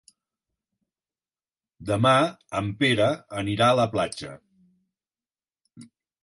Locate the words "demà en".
1.89-2.71